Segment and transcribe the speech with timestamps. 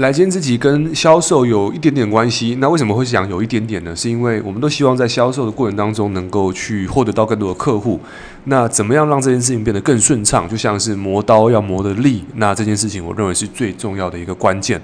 [0.00, 2.56] 来今天这集跟销售有一点点关系。
[2.58, 3.94] 那为什么会讲有一点点呢？
[3.94, 8.00] 是因为我们都希望在销售的过程当中能够去获得到更多的客户。
[8.44, 10.48] 那怎么样让这件事情变得更顺畅？
[10.48, 12.24] 就像是磨刀要磨得利。
[12.36, 14.80] 那这件事情我认为是最重要的一个关键。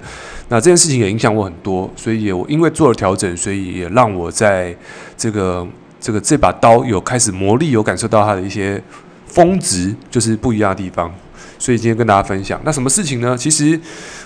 [0.49, 4.75] 那这件事情也影响我很多，所以也因为做了调整，所以也让我在
[5.17, 5.67] 这个
[5.99, 8.79] 这个这把刀有开始磨利，有感受到它的一些
[9.25, 11.11] 峰值，就是不一样的地方。
[11.59, 13.37] 所以今天跟大家分享，那什么事情呢？
[13.37, 13.79] 其实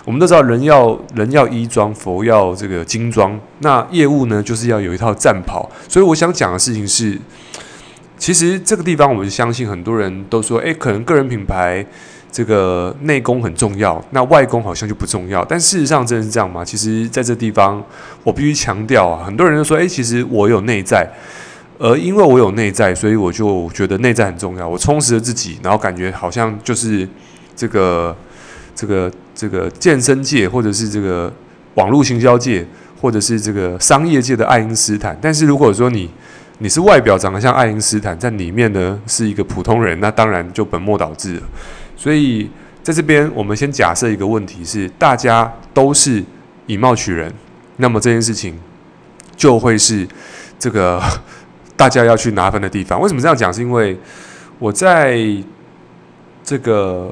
[0.05, 3.39] 我们都知道，人要人要衣装，佛要这个金装。
[3.59, 5.69] 那业务呢，就是要有一套战袍。
[5.87, 7.17] 所以我想讲的事情是，
[8.17, 11.85] 其实这个地方，我们相信很多人都说，诶，可能个人品牌
[12.31, 15.43] 这个内功很重要，那外功好像就不重要。
[15.45, 16.63] 但事实上真是这样吗？
[16.63, 17.83] 其实在这地方，
[18.23, 21.07] 我必须强调啊，很多人都说，诶，其实我有内在。
[21.83, 24.69] 而因为我有内在，所以我就觉得内在很重要。
[24.69, 27.09] 我充实了自己，然后感觉好像就是
[27.55, 28.15] 这个、
[28.75, 31.33] 这个、这个健身界，或者是这个
[31.73, 32.63] 网络行销界，
[33.01, 35.17] 或者是这个商业界的爱因斯坦。
[35.19, 36.07] 但是如果说你
[36.59, 41.41] 你是外表长得像爱因斯坦，在里面呢是一个普通人，那当然就本末倒置了。
[41.97, 42.47] 所以
[42.83, 46.23] 在这边，我们先假设一个问题是：大家都是
[46.67, 47.33] 以貌取人，
[47.77, 48.55] 那么这件事情
[49.35, 50.07] 就会是
[50.59, 51.01] 这个。
[51.81, 53.51] 大家要去拿分的地方，为什么这样讲？
[53.51, 53.97] 是因为
[54.59, 55.17] 我在
[56.43, 57.11] 这个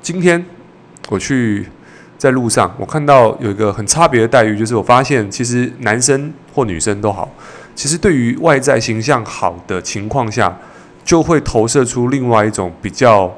[0.00, 0.46] 今天
[1.08, 1.66] 我去
[2.16, 7.28] 在路上，我看到有一个很差别的待遇，就是我发现其实男生或女生都好，
[7.74, 10.56] 其实对于外在形象好的情况下，
[11.04, 13.28] 就会投射出另外一种比较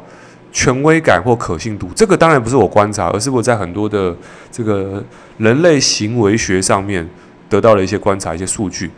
[0.53, 1.89] 权威感或可信度。
[1.97, 4.15] 这个当然不是我观察，而是我在很多的
[4.53, 5.03] 这个
[5.39, 7.09] 人类行为学上面
[7.49, 8.91] 得到了一些观察、一些数据。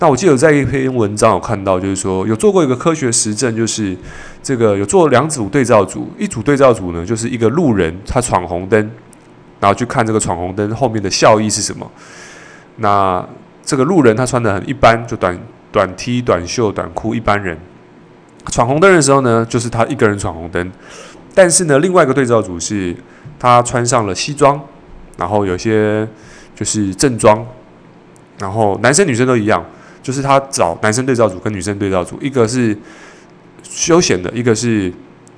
[0.00, 3.96] 那我记得在一篇文章有看到，就是说有做过一个科学实证，就是
[4.42, 8.90] 这个有做两组对照组，一组对照组呢，就是一个路人他闯红灯，
[9.60, 11.88] 然后去看这个闯红灯后面的效益是什么。
[12.76, 13.24] 那
[13.64, 15.38] 这个路人他穿得很一般，就短
[15.70, 17.56] 短 T、短袖、短裤，一般人
[18.50, 20.70] 闯红灯的时候呢，就是他一个人闯红灯。
[21.34, 22.94] 但是呢，另外一个对照组是
[23.38, 24.60] 他穿上了西装，
[25.16, 26.06] 然后有些
[26.54, 27.46] 就是正装，
[28.38, 29.64] 然后男生女生都一样。
[30.04, 32.76] 就是他找男生对照组跟女生对照组，一个是
[33.62, 34.92] 休闲的，一个是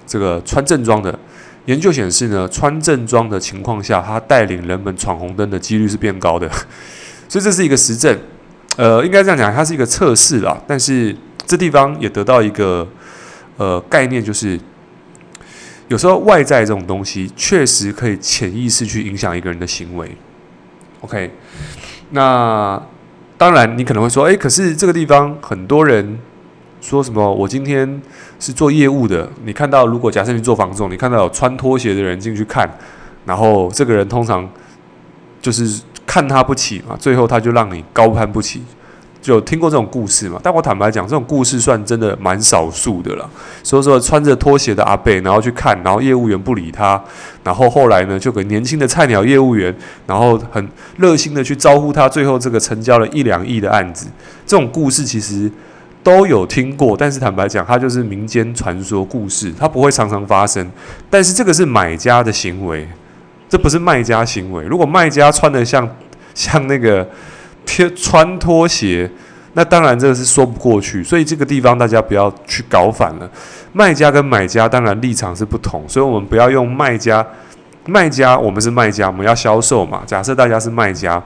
[0.04, 1.16] 这个穿正装的。
[1.66, 6.50] 研究显示呢，穿正装的情况下，他带领人们闯红灯的几率是变高的。
[7.30, 8.18] 所以这是一个实证，
[8.76, 10.60] 呃，应该这样讲，它是一个测试啦。
[10.66, 11.14] 但是
[11.46, 12.84] 这地方也得到一个
[13.58, 14.58] 呃概念，就是
[15.86, 20.10] 有时候外在这种东西确实可以潜意识去影响一个人的行为。
[21.02, 21.30] OK，
[22.10, 22.82] 那。
[23.38, 26.18] 当然，你可能会说，诶，可是这个地方很多人
[26.80, 27.34] 说什么？
[27.34, 28.00] 我今天
[28.40, 29.28] 是做业务的。
[29.44, 32.68] 你看到，如果假设你做房仲，你看到有穿拖鞋的人进去看，
[33.26, 34.48] 然后这个人通常
[35.42, 38.62] 就是看他不起嘛，最后他就让你高攀不起。
[39.26, 40.38] 就听过这种故事嘛？
[40.40, 43.28] 但我坦白讲，这种故事算真的蛮少数的了。
[43.60, 47.02] 所以说，穿着拖鞋的阿伯，然后去看，然后业务员不理他，
[47.42, 49.74] 然后后来呢，就给年轻的菜鸟业务员，
[50.06, 54.06] 然后很热心的去招呼他，最后这个成交了一两亿的案子。
[54.46, 55.50] 这种故事其实
[56.04, 60.70] 都有听过，但是坦白讲，它就是民间传说故事，它不会常常发生。
[61.10, 62.86] 但是这个是买家的行为，
[63.48, 64.64] 这不是卖家行为。
[64.66, 65.88] 如果卖家穿的像
[66.32, 67.04] 像那个。
[67.66, 69.10] 贴穿拖鞋，
[69.52, 73.30] 那当然这个是说不过去，所以这个地方大家不要去搞反了。
[73.72, 77.26] 卖家跟买家当然立场是不同，所以我们不要用卖家，
[77.86, 80.02] 卖家我们是卖家，我们要销售嘛。
[80.06, 81.22] 假设大家是卖家，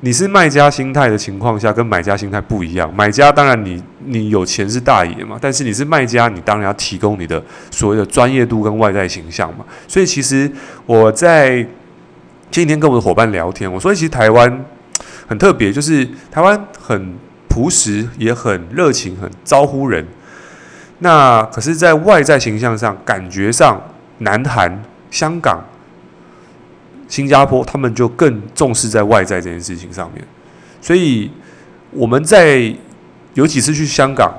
[0.00, 2.92] 你是卖家心态的情况下，跟买家心态不一样。
[2.94, 9.64] 买家当然你你有钱是大爷嘛，但是你是卖家，你当然要提供你的所谓的专业度跟外在形象嘛。
[9.88, 10.50] 所以其实
[10.86, 11.66] 我在
[12.50, 14.64] 今天跟我的伙伴聊天，我说其实台湾。
[15.28, 17.14] 很特别，就是台湾很
[17.48, 20.04] 朴实，也很热情，很招呼人。
[21.00, 23.80] 那可是，在外在形象上，感觉上，
[24.18, 25.62] 南韩、香港、
[27.06, 30.24] 新加坡，他们就更重视在外在这件事情上面。
[30.80, 31.30] 所以
[31.90, 32.74] 我们在
[33.34, 34.32] 有几次去香港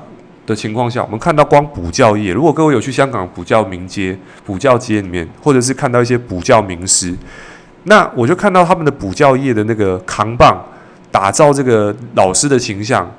[0.46, 7.16] 的情况下，我们看到光补教业，如果各位有去香港补教名街、补教街里面，或者是看到一些补教名师，
[7.84, 10.62] 那我就看到他们的补教业的那个扛棒。
[11.12, 13.10] 打造这个老师的形象，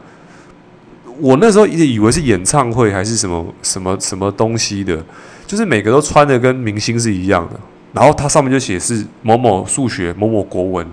[1.19, 5.05] 我那时候也以为是演唱会还是什么什么什么东西的，
[5.47, 7.59] 就是每个都穿的跟明星是一样的，
[7.93, 10.87] 然后它上面就写是某某数学、某某国文，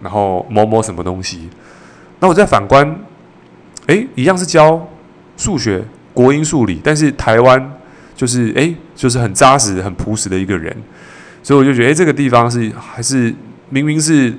[0.00, 1.48] 然后某某什么东西。
[2.20, 2.98] 那我再反观，
[3.86, 4.88] 诶，一样是教
[5.36, 7.72] 数学、国英数理，但是台湾
[8.14, 10.76] 就是诶，就是很扎实、很朴实的一个人，
[11.42, 13.34] 所以我就觉得诶，这个地方是还是。
[13.70, 14.32] 明明是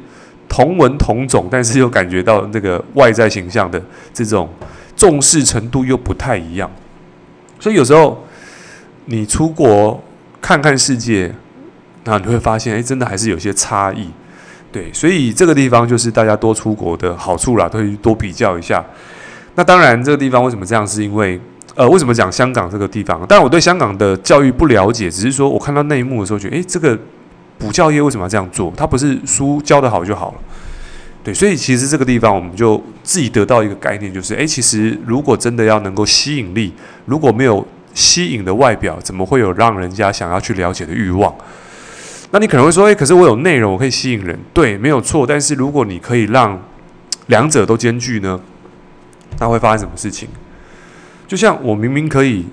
[0.49, 3.81] 同文同种，但是又感觉到那个外在形象的
[4.13, 4.49] 这种
[4.97, 6.69] 重视程度又不太一样。
[7.59, 8.21] 所以有时候
[9.05, 10.03] 你出国
[10.41, 11.33] 看看世界，
[12.03, 14.09] 那你会发现，哎，真的还是有些差异。
[14.71, 18.85] 对，所以这个地方就是大家多出国的好处啦，可以多比较一下。
[19.55, 20.85] 那当然，这个地方为什么这样？
[20.87, 21.39] 是因为，
[21.75, 23.19] 呃，为什么讲香港这个地方？
[23.25, 26.97] 当然，我对香港的教育不了解，只是说我看到内幕的时候，觉得，诶，这个
[27.59, 28.73] 补教业为什么要这样做？
[28.75, 30.37] 他不是书教得好就好了？
[31.21, 36.73] 对，所以其实这个地方我们就自己得到一个概念，就是，诶，其实如果真的要能够吸引力，
[37.05, 41.35] 如果没有吸引的外表，怎么会有让人家想要去了解的欲望？
[42.31, 45.27] 那你可能会说，诶，可是我有内容，我可以吸引人，对，没有错。
[45.27, 46.57] 但是如果你可以让
[47.27, 48.39] 两者都兼具呢，
[49.39, 50.29] 那会发生什么事情？
[51.27, 52.45] 就像我明明可以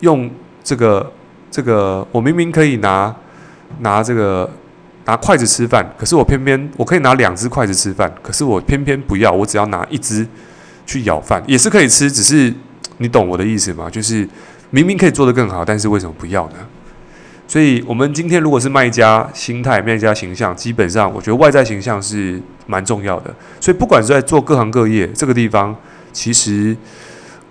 [0.00, 0.30] 用
[0.62, 1.12] 这个
[1.50, 3.14] 这个，我明明可以拿
[3.78, 4.50] 拿这个
[5.06, 10.26] 拿筷子吃饭，可是我偏偏我可以拿两只筷子吃饭，可是我偏偏不要，我只要拿一只
[10.84, 12.52] 去舀饭，也是可以吃，只是
[12.98, 13.88] 你懂我的意思吗？
[13.88, 14.28] 就是
[14.70, 16.56] 明明可以做得更好，但是为什么不要呢？
[17.48, 23.34] 所以，我们今天如果是卖家心态、卖家形象，基本上我觉得外在形象是蛮重要的。
[23.60, 25.74] 所以，不管是在做各行各业这个地方，
[26.12, 26.76] 其实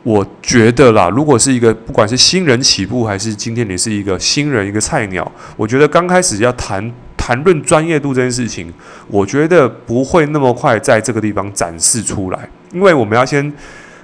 [0.04, 8.74] 我觉得啦，如果是一个不管是新人起步，还是今天你是一个新人、一个菜鸟，我觉得刚开始要谈谈论专业度这件事情，
[9.08, 13.52] 我觉得不会那么快在这个地方展示出来，因为我们要先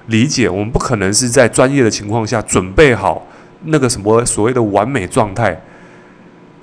[0.08, 3.26] 理解，我们不可能是在专业的情况下准备好
[3.64, 5.60] 那个什么所谓的完美状态。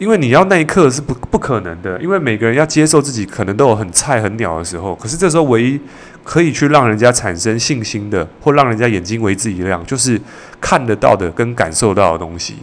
[0.02, 4.96] 因为你要那一刻是不不可能的，因为每个人要接受自己可能都有很菜很鸟的时候。
[4.96, 5.80] 可是这时候唯一
[6.24, 10.20] 可以去让人家产生信心的，或让人家眼睛为之一亮，就是
[10.60, 12.56] 看得到的跟感受到的东西，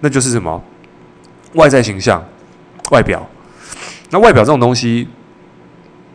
[0.00, 0.60] 那就是什么？
[1.52, 2.20] 外在形象、
[2.90, 3.24] 外表。
[4.10, 5.06] 那外表这种东西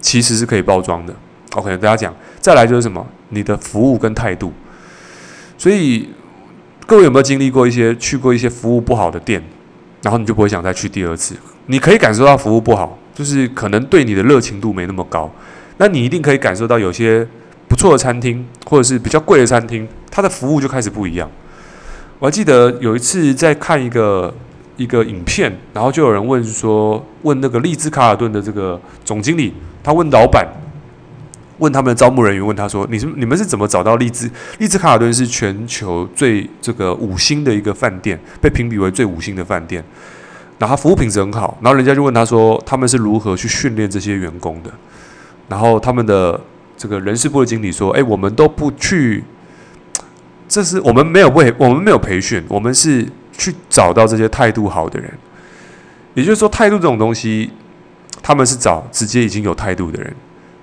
[0.01, 1.15] 其实是可以包装的。
[1.53, 3.07] OK，大家讲，再来就是什么？
[3.29, 4.51] 你的服务跟态度。
[5.57, 6.09] 所以
[6.85, 9.41] 各位有没有经历过一些去过一些服务不好的店？
[10.01, 11.35] 然后你就不会想再去第二次。
[11.67, 15.31] 你可以感受到服务不好，就是可能对你的热情度没那么高。
[15.77, 17.27] 那你一定可以感受到有些
[17.67, 21.29] 不错的餐厅，或者是比较贵的餐厅，它的服务就开始不一样。
[22.19, 24.33] 我还记得有一次在看一个
[24.77, 29.53] 一个影片，然后就有人问说，问那个丽兹卡尔顿的这个总经理，
[29.83, 30.47] 他问老板。
[31.59, 34.29] 问他们的招募人员，问他说：“你是你们是怎么找到丽兹？
[34.59, 39.83] 丽兹卡尔顿是全球最这个五星的一个饭店，被评比为最五星的饭店。
[40.59, 41.57] 然后服务品质很好。
[41.61, 44.71] 然后人家就问他说：他们是如何去训练这些员工的？
[45.47, 46.39] 然后他们的
[46.77, 49.23] 这个人事部的经理说：哎，我们都不去，
[50.47, 53.07] 这是我们没有为我们没有培训，我们是
[53.37, 55.11] 去找到这些态度好的人。
[56.13, 57.51] 也就是说，态度这种东西，
[58.21, 60.15] 他们是找直接已经有态度的人。”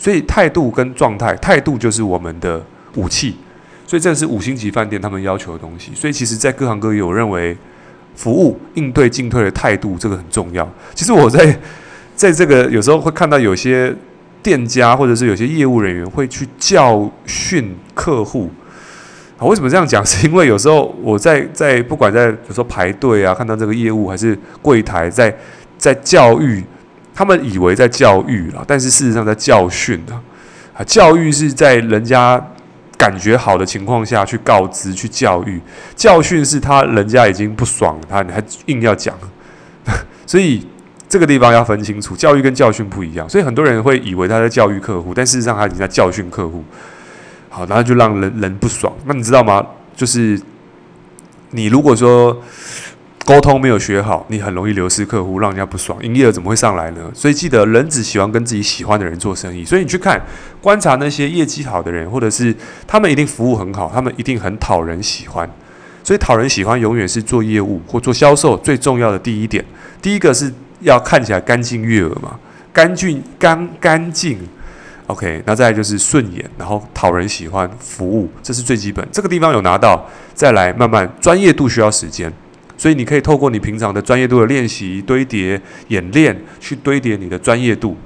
[0.04, 2.62] 所以态度跟状态，态度就是我们的
[2.96, 3.34] 武器。
[3.86, 5.92] 所以这是五星级饭店他们要求的东西。
[5.94, 7.56] 所以其实，在各行各业，我认为
[8.14, 10.70] 服务应对进退的态度这个很重要。
[10.94, 11.58] 其实我在
[12.14, 13.96] 在这个有时候会看到有些
[14.42, 18.50] 店家或者是有些业务人员会去教训客户。
[19.38, 20.04] 啊，为什么这样讲？
[20.04, 25.34] 是因为有时候我在在不管在有时候排队啊，看到这个业务还是柜台在
[25.78, 26.62] 在教育。
[27.14, 30.18] 他们以为在教育了，但是事实上在教训啊！
[30.76, 32.44] 啊，教育是在人家
[32.98, 35.60] 感觉好的情况下去告知、去教育；
[35.94, 39.16] 教训是他人家已经不爽了，他你还硬要讲。
[40.26, 40.66] 所以
[41.08, 43.28] 这个地方要分清楚，教育跟教训不一样。
[43.28, 46.64] 所以很多人会以为他在教育客户，但事实上他已经在教训客户。
[47.48, 48.92] 好，然后就让人人不爽。
[49.04, 49.64] 那你知道吗？
[49.94, 50.40] 就是
[51.50, 52.36] 你如果说。
[53.24, 57.10] 沟通没有学好，你很容易流失客户，让人家不爽，营业额怎么会上来呢？
[57.14, 59.64] 所以记得，人只喜欢跟自己喜欢的人做生意。
[59.64, 60.20] 所以你去看、
[60.60, 62.54] 观察那些业绩好的人，或者是
[62.86, 65.50] 他们一定服务很好，他们一定很讨人喜欢。
[66.02, 69.64] 所以讨人喜欢永远是做业务或做销售最重要的第一点。
[70.02, 72.38] 第一个是要看起来干净悦耳嘛，
[72.74, 74.38] 干净干干净。
[75.06, 79.06] OK，那再来就是顺眼，然后讨人喜欢，服务，这是最基本。
[79.10, 82.30] 这个地方有拿到，再来慢慢专业度需要时间。
[82.76, 87.96] 所以你可以透过你平常的专业度的练习、堆叠、演练，去堆叠你的专业度。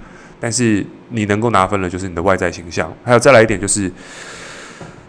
[0.41, 2.93] 但是你能够拿分的，就是你的外在形象。
[3.03, 3.91] 还有再来一点，就是，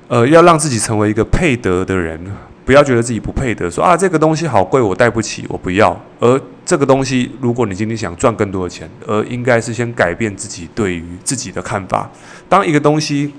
[0.08, 2.20] 呃，要让自己成为一个配得的人，
[2.66, 5.96] 不要觉得自己不配得，说啊，这个东西好贵，我带不起，我不要。
[6.20, 12.10] 而这个东西，如果你今天想赚更多的钱，而应该是先改变自己对于自己的看法。
[12.48, 13.32] 当一个东西，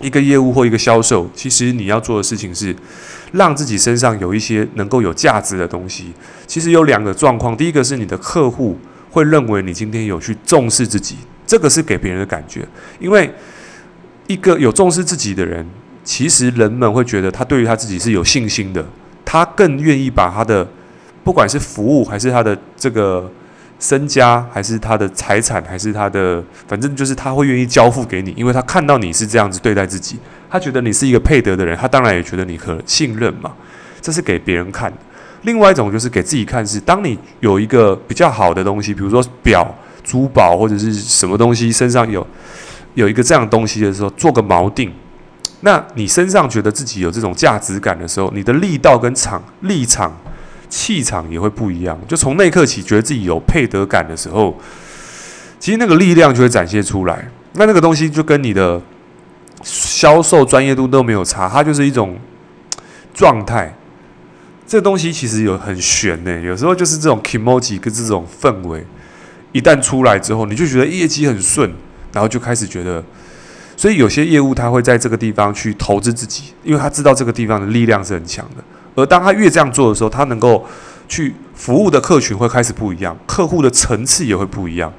[0.00, 2.74] 一个业务或一个销售，其实你要做的事情是，
[3.32, 6.12] 让自己身上有一些能够有价值的东西。
[6.46, 8.78] 其实有两个状况，第一个是你的客户
[9.10, 12.66] 会认为你今天有去重视自己，这个是给别人的感觉。
[12.98, 13.32] 因为
[14.26, 15.66] 一个有重视自己的人，
[16.02, 18.84] 其实人们会觉得他对于他自己是有信心的，
[19.24, 20.68] 他更愿意把他的
[21.22, 23.30] 不管是服务还是他的这个
[23.78, 30.18] 身家，还是他的财产，还是他的，反正就是他会愿意交付给你，因为他看到你是这样子对待自己，
[30.50, 33.52] 他觉得你是一个配得的人，他当然也觉得你可信任嘛。
[34.00, 34.98] 这是给别人看的。
[35.42, 42.26] 另外一种就是给自己看，是当你有一个比较好的东西，比如说表、珠宝或者是什么东西，身上有
[42.94, 44.92] 有一个这样东西的时候，做个锚定，
[45.60, 50.14] 那你身上觉得自己有这种价值感的时候，你的力道跟场立场、
[50.68, 51.98] 气场也会不一样。
[52.08, 54.58] 就从那一刻起，觉得自己有配得感的时候，
[55.58, 57.28] 其实那个力量就会展现出来。
[57.54, 58.80] 那那个东西就跟你的
[59.62, 62.18] 销售专业度都没有差，它就是一种
[63.12, 63.74] 状态。
[64.66, 68.84] 这东西其实有很玄呢，有时候就是这种 kimoji 跟这种氛围，
[69.52, 71.70] 一旦出来之后，你就觉得业绩很顺，
[72.12, 73.04] 然后就开始觉得，
[73.76, 78.64] 所以有些业务他会在这个地方去投资自己，因为他知道这个地方的力量是很强的。
[78.94, 80.64] 而当他越这样做的时候，他能够
[81.08, 84.92] 去服务的客群会开始不一样，客户的层次也会不一样，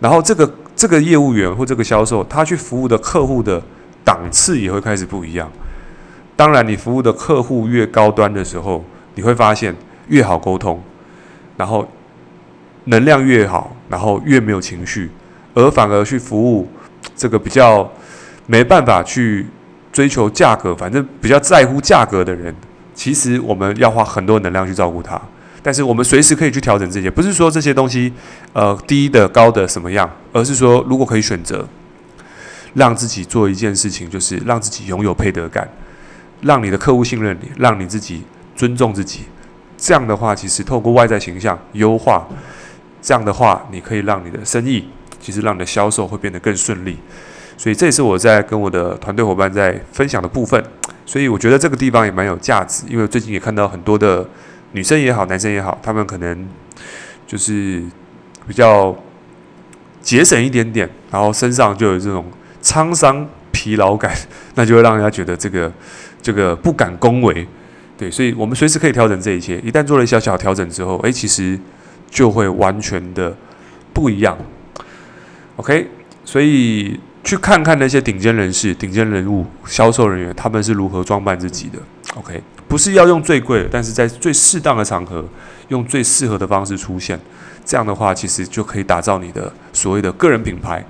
[0.00, 3.62] 然后这个这个业务员或这个销售，他去服务的客户的
[4.04, 5.50] 档次也会开始不一样。
[6.34, 9.74] 当然，你服务的客户越高端的时候，你会发现
[10.08, 10.82] 越好沟通，
[11.56, 11.86] 然后
[12.84, 15.10] 能量越好，然后越没有情绪，
[15.54, 16.68] 而反而去服务
[17.16, 17.90] 这个比较
[18.46, 19.46] 没办法去
[19.90, 22.54] 追求价格，反正比较在乎价格的人，
[22.96, 25.20] 其实我们要花很多能量去照顾他。
[25.62, 28.12] 但是我们随时可以去调整这些，不是说这些东西
[28.52, 31.64] 呃低的高的什么样，而是说如果可以选择，
[32.74, 35.68] 让自己做一件事情，就是让自己拥有配得感，
[36.40, 38.24] 让你的客户信任你，让你自己。
[38.56, 39.24] 尊重自己，
[39.76, 42.26] 这样的话，其实透过外在形象优化，
[43.02, 44.82] 这样的话，你可以让你的生意，
[45.20, 46.96] 其实让你的销售会变得更顺利。
[47.58, 50.64] 所以这也是我在跟我的团队伙伴在分享的部分。
[51.06, 54.28] 所以我觉得这个地方也蛮有价值，因为最近也看到很多的
[54.72, 56.46] 女生也好，男生也好，他们可能
[57.26, 57.82] 就是
[58.46, 58.94] 比较
[60.02, 62.24] 节省一点点，然后身上就有这种
[62.60, 64.12] 沧桑疲劳感，
[64.56, 65.72] 那就会让人家觉得这个
[66.20, 67.46] 这个不敢恭维。
[67.96, 69.58] 对，所以我们随时可以调整这一切。
[69.60, 71.58] 一旦做了小小调整之后，诶，其实
[72.10, 73.34] 就会完全的
[73.94, 74.36] 不一样。
[75.56, 75.88] OK，
[76.24, 81.78] 所以去看看那些顶尖人士、顶尖人物、销售人员，他们是如何装扮自己的。
[82.14, 85.24] OK，不是要用最贵的，但是在最适当的场合，
[85.66, 87.18] 用最适合的方式出现。
[87.64, 90.84] 这样的话，其实就可以打造你的所谓的个人品牌。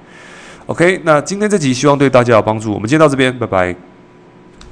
[0.66, 2.70] OK，那今天这集希望对大家有帮助。
[2.70, 3.74] 我们今天到这边，拜拜。